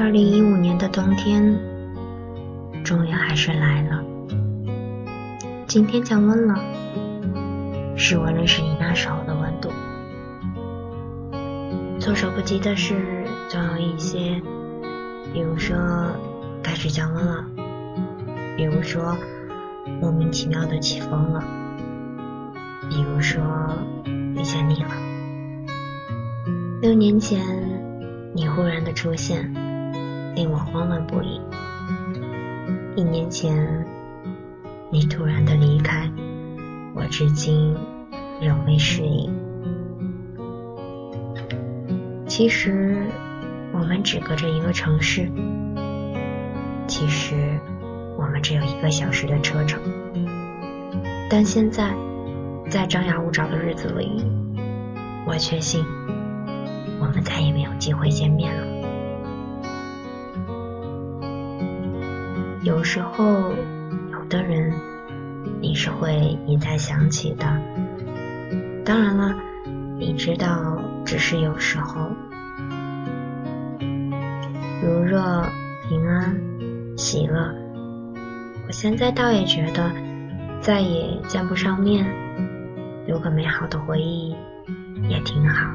[0.00, 1.54] 二零一五年的冬天，
[2.82, 4.02] 终于还是来了。
[5.66, 6.58] 今天降温了，
[7.98, 9.68] 是我认识你那时候的温度。
[12.00, 14.40] 措手不及的是，总有一些，
[15.34, 15.76] 比如说
[16.62, 17.44] 开始降温了，
[18.56, 19.14] 比如说
[20.00, 21.44] 莫名其妙的起风了，
[22.88, 23.42] 比如说
[24.06, 24.92] 遇见你了。
[26.80, 27.38] 六年前，
[28.34, 29.59] 你忽然的出现。
[30.40, 31.38] 令我慌乱不已。
[32.96, 33.86] 一年前，
[34.90, 36.10] 你突然的离开，
[36.94, 37.76] 我至今
[38.40, 39.30] 仍未适应。
[42.26, 42.96] 其实，
[43.74, 45.26] 我们只隔着一个城市；
[46.86, 47.60] 其实，
[48.16, 49.78] 我们只有一个小时的车程。
[51.28, 51.94] 但现在，
[52.70, 54.24] 在张牙舞爪的日子里，
[55.26, 55.84] 我确信，
[56.98, 58.69] 我们再也没有机会见面了。
[62.62, 63.52] 有时候，
[64.12, 64.72] 有的人
[65.62, 67.46] 你是会一再想起的。
[68.84, 69.34] 当然了，
[69.98, 72.10] 你知道，只是有时候。
[74.82, 75.46] 如若
[75.88, 76.36] 平安、
[76.96, 77.54] 喜乐，
[78.66, 79.90] 我现在倒也觉得，
[80.60, 82.06] 再也见不上面，
[83.06, 84.36] 留个美好的回忆
[85.08, 85.66] 也挺好。